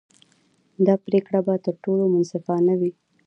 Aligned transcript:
دا 0.85 0.93
پرېکړه 1.05 1.39
به 1.45 1.53
تر 1.65 1.75
ټولو 1.83 2.03
منصفانه 2.13 2.73
وي. 2.79 2.91